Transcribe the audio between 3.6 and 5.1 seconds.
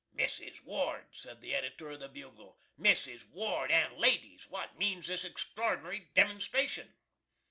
and ladies, what means